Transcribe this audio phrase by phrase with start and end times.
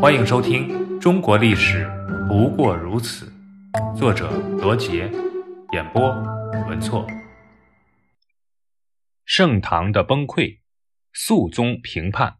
[0.00, 0.68] 欢迎收听
[1.00, 1.84] 《中国历史
[2.28, 3.32] 不过如此》，
[3.98, 5.10] 作者罗杰，
[5.72, 6.00] 演播
[6.68, 7.04] 文措。
[9.24, 10.60] 盛唐的崩溃，
[11.12, 12.36] 肃宗平叛。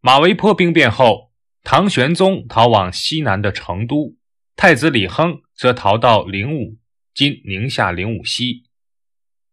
[0.00, 1.32] 马嵬坡兵变后，
[1.64, 4.14] 唐玄宗逃往西南的成都，
[4.54, 6.78] 太子李亨则逃到灵武
[7.12, 8.70] （今宁夏灵武西）。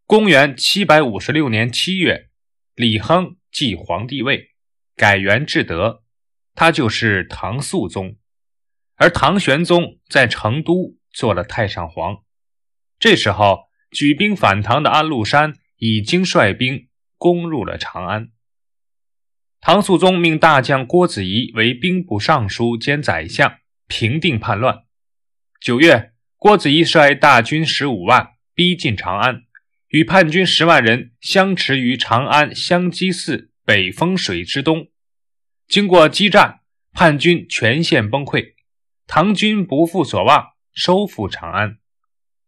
[0.05, 2.29] 公元七百五十六年七月，
[2.75, 4.51] 李亨继皇帝位，
[4.95, 6.02] 改元至德。
[6.55, 8.17] 他就是唐肃宗，
[8.95, 12.17] 而唐玄宗在成都做了太上皇。
[12.99, 16.87] 这时候，举兵反唐的安禄山已经率兵
[17.17, 18.29] 攻入了长安。
[19.59, 24.83] 唐肃宗命大将郭子仪为兵部尚书兼宰相，平定叛乱。
[25.59, 29.43] 九月，郭子仪率大军十五万逼近长安，
[29.87, 34.89] 与叛军十万人相持于长安香积寺北风水之东。
[35.67, 36.59] 经过激战，
[36.91, 38.53] 叛军全线崩溃，
[39.07, 41.77] 唐军不负所望，收复长安。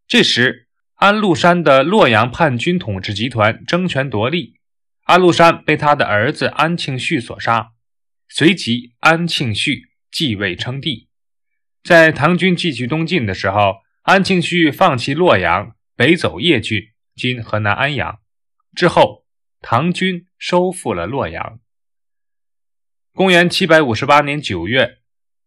[0.07, 4.59] 这时，安禄山的洛阳叛军统治集团争权夺利，
[5.03, 7.71] 安禄山被他的儿子安庆绪所杀。
[8.27, 11.09] 随即，安庆绪继位称帝。
[11.83, 18.19] 在唐军继续东进的时候，安庆绪放弃洛阳，北走邺郡（今河南安阳）。
[18.75, 19.25] 之后，
[19.61, 21.59] 唐军收复了洛阳。
[23.15, 24.97] 公元七百五十八年九月，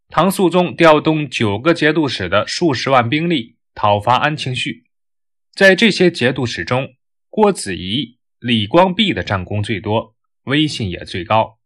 [0.09, 4.85] 唐肃宗调动九个节度使的数十万兵力讨伐安庆绪。
[5.53, 6.95] 在这些节度使中，
[7.29, 11.59] 郭子仪、李光弼的战功最多，威信也最高。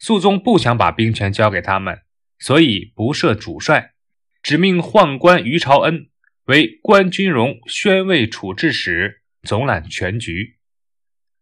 [0.00, 2.00] 肃宗不想把兵权交给他们，
[2.40, 3.92] 所以不设主帅，
[4.42, 6.08] 只命宦官于朝恩
[6.46, 10.56] 为关军荣宣慰处置使，总揽全局。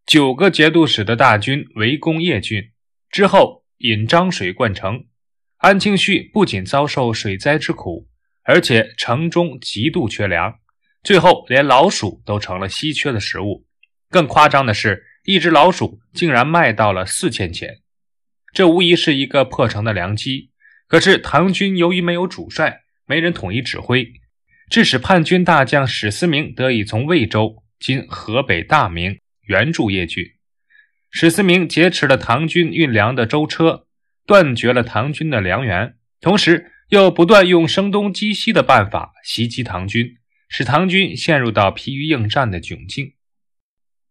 [0.05, 2.73] 九个节度使的大军围攻叶郡
[3.09, 3.62] 之后。
[3.83, 5.07] 引漳水灌城，
[5.57, 8.07] 安庆绪不仅遭受水灾之苦，
[8.45, 10.61] 而且城中极度缺粮，
[11.03, 13.67] 最后连老鼠都成了稀缺的食物。
[14.09, 17.81] 更夸张的是，一只老鼠竟然卖到了四千钱，
[18.53, 20.53] 这无疑是一个破城的良机。
[20.87, 24.13] 可是唐军由于没有主帅，没人统一指挥，
[24.71, 30.25] 致使叛军大将史思明得以从魏州（今河北大名）援助邺郡。
[31.15, 33.87] 史思明劫持了唐军运粮的舟车，
[34.27, 40.17] 断绝了唐军的粮源，同时又不断用声东击西的办法袭击唐军，
[40.49, 43.13] 使唐军陷入到疲于应战的窘境。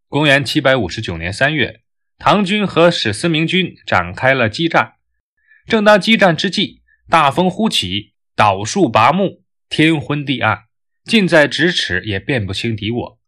[0.07, 1.81] 公元七百五十九年三月，
[2.19, 4.93] 唐军和史思明军展开了激战。
[5.65, 10.65] 正当激战之际，大风忽起，倒树拔木，天昏地暗，
[11.03, 13.19] 近在咫尺，也辨不清敌我。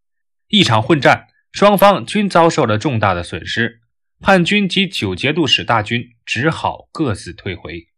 [0.49, 1.29] 一场混战。
[1.53, 3.81] 双方均遭受了重大的损失，
[4.19, 7.89] 叛军及九节度使大军只好各自退回。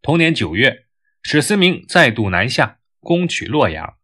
[0.00, 0.86] 同年九月，
[1.24, 3.94] 史思明再度南下，攻取洛阳。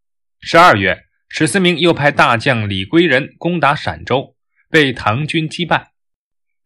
[0.41, 4.36] 十二月，史思明又派大将李归仁攻打陕州，
[4.69, 5.92] 被唐军击败。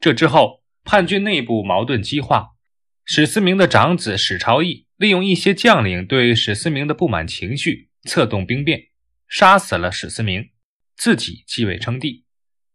[0.01, 2.53] 这之后，叛军内部矛盾激化，
[3.05, 8.89] 史思明的长子史朝义利用一些将领对史思明的不满情绪，策动兵变，
[9.29, 10.49] 杀死了史思明。
[10.97, 12.25] 自己继位称帝，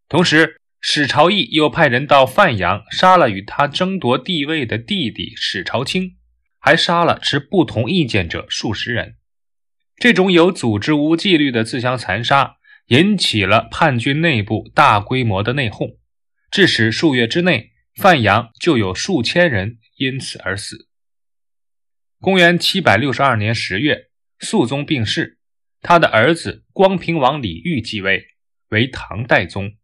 [0.08, 6.16] 同时史朝义又派人到范阳杀了与他争夺帝位的弟弟史朝卿，
[6.58, 9.16] 还杀了持不同意见者数十人。
[9.96, 12.56] 这种有组织无纪律的自相残杀，
[12.86, 15.98] 引起了叛军内部大规模的内讧，
[16.50, 20.88] 致使数月之内范阳就有数千人因此而死。
[22.20, 25.38] 公元七百六十二年十月，肃宗病逝。
[25.82, 28.28] 他的儿子光平王李煜继位，
[28.68, 29.74] 为唐代宗。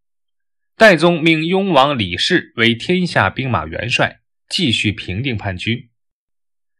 [0.76, 5.90] 代宗命雍王李氏为天下兵马元帅，继续平定叛军。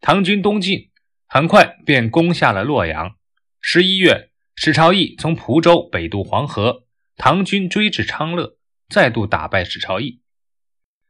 [0.00, 0.90] 唐军东进，
[1.26, 3.16] 很快便攻下了洛阳。
[3.60, 6.86] 十一月，史朝义从蒲州北渡黄河，
[7.16, 8.56] 唐军追至昌乐，
[8.88, 10.22] 再度打败史朝义。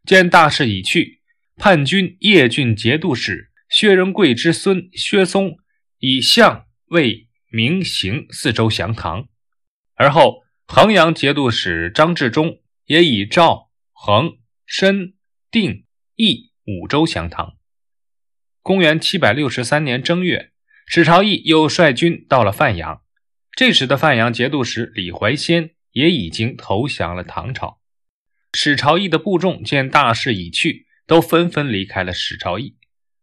[0.06, 1.20] 见大势已去，
[1.56, 5.58] 叛军叶郡节度使薛仁贵之孙薛嵩
[5.98, 7.27] 以相魏。
[7.50, 9.26] 明行四州降唐，
[9.94, 14.36] 而后衡阳节度使张治中也以赵、衡、
[14.66, 15.14] 申、
[15.50, 15.86] 定、
[16.16, 17.56] 益五州降唐。
[18.62, 20.52] 公元七百六十三年正月，
[20.86, 23.02] 史朝义又率军到了范阳，
[23.52, 27.80] 这时的范阳节度使李怀仙也已经投降了唐朝。
[28.52, 32.76] 史朝义的部众见大势已去，都纷纷离开了史朝义。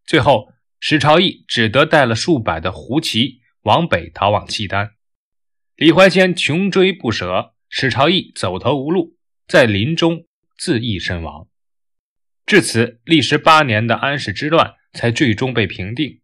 [0.04, 3.42] 最后，史朝义只得带了数百的胡骑。
[3.66, 4.92] 往北逃往契丹，
[5.74, 9.16] 李怀仙穷追不舍，史朝义走投无路，
[9.48, 10.24] 在林中
[10.56, 11.48] 自缢身亡。
[12.46, 16.20] 至此，历时八年的安史之乱才最终被平定。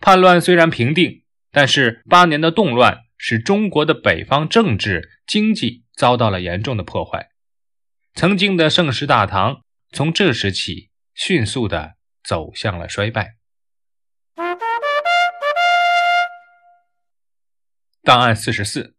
[0.00, 1.22] 叛乱虽然平定，
[1.52, 7.28] 但是八年的动乱使中国的北方政治经济遭到了严重的破坏。
[8.14, 9.62] 曾经的盛世大唐，
[9.92, 11.94] 从这时起迅速的
[12.24, 13.36] 走向了衰败。
[18.04, 18.94] 档案四十四：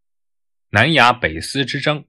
[0.71, 2.05] 南衙北司之争。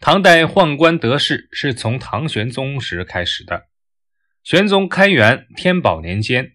[0.00, 3.66] 唐代宦官得势是从唐玄宗时开始的。
[4.42, 6.52] 玄宗开元天宝年间，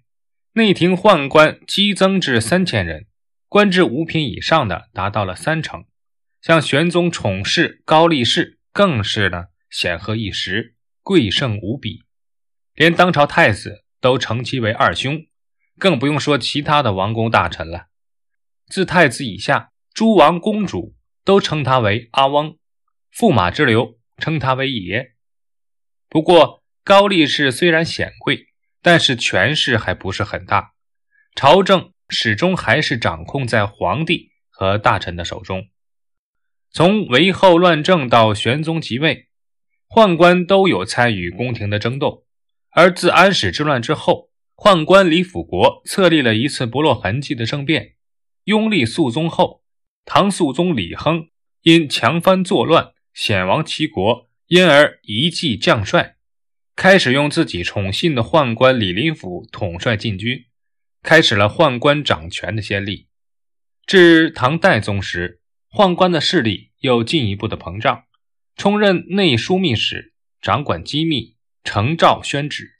[0.53, 3.05] 内廷宦官激增至三千人，
[3.47, 5.85] 官至五品以上的达到了三成。
[6.41, 8.57] 像玄宗宠侍高力士。
[8.71, 12.03] 更是呢，显赫一时，贵盛无比，
[12.75, 15.25] 连当朝太子都称其为二兄，
[15.77, 17.88] 更不用说其他的王公大臣了。
[18.69, 20.95] 自太子以下，诸王公主
[21.25, 22.57] 都称他为阿翁，
[23.11, 25.15] 驸马之流称他为爷。
[26.07, 28.47] 不过，高力士虽然显贵，
[28.81, 30.73] 但是权势还不是很大，
[31.35, 35.67] 朝政始终还是掌控在皇帝和大臣的手中。
[36.71, 39.29] 从韦后乱政到玄宗即位，
[39.87, 42.27] 宦官都有参与宫廷的争斗。
[42.71, 47.95] 而自安史之乱之后，宦官李辅国策立了一次不落痕迹的政变。
[48.49, 49.61] 拥立肃宗后，
[50.05, 51.29] 唐肃宗李亨
[51.61, 56.15] 因强藩作乱，险亡齐国，因而遗计将帅，
[56.75, 60.45] 开始用自己宠信的宦官李林甫统帅禁军，
[61.03, 63.07] 开始了宦官掌权的先例。
[63.85, 65.37] 至唐代宗时。
[65.71, 68.05] 宦官的势力又进一步的膨胀，
[68.55, 72.79] 充任内枢密使，掌管机密，呈诏宣旨。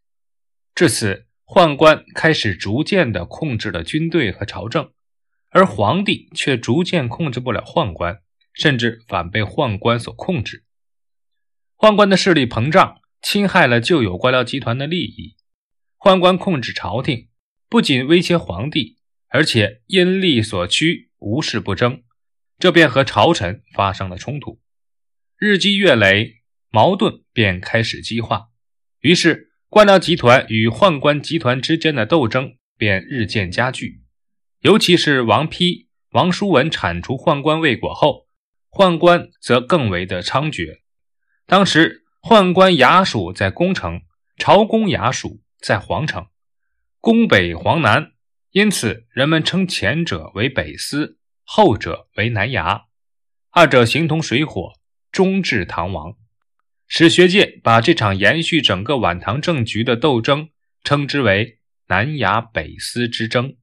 [0.73, 4.91] 至此，宦官开始逐渐的控制了军队和朝政，
[5.49, 8.21] 而皇帝却逐渐控制不了宦官，
[8.53, 10.65] 甚至反被宦官所控制。
[11.77, 15.35] 宦官的势力膨胀，侵害了旧有官僚集团的利益。
[15.97, 17.29] 宦官控制朝廷，
[17.67, 18.97] 不仅威胁皇帝，
[19.27, 22.03] 而且因利所趋，无事不争。
[22.57, 24.59] 这便和朝臣发生了冲突，
[25.37, 28.49] 日积月累，矛盾便开始激化。
[28.99, 34.01] 于是，官僚集团与宦官集团之间的斗争便日渐加剧。
[34.61, 38.27] 尤其是王丕、王叔文铲除宦官未果后，
[38.69, 40.79] 宦官则更为的猖獗。
[41.45, 44.01] 当时，宦官衙署在宫城，
[44.37, 46.27] 朝宫衙署在皇城，
[46.99, 48.11] 宫北皇南，
[48.51, 51.17] 因此人们称前者为北司。
[51.51, 52.83] 后者为南衙，
[53.49, 54.73] 二者形同水火，
[55.11, 56.13] 终至唐王。
[56.87, 60.49] 史学界把这场延续整个晚唐政局的斗争
[60.83, 63.55] 称之为南衙北司之争。